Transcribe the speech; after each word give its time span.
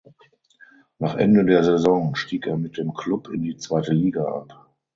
Nach 0.97 1.13
Ende 1.13 1.45
der 1.45 1.63
Saison 1.63 2.15
stieg 2.15 2.47
er 2.47 2.57
mit 2.57 2.79
dem 2.79 2.91
Club 2.95 3.27
in 3.29 3.43
die 3.43 3.57
zweite 3.57 3.93
Liga 3.93 4.23
ab. 4.25 4.67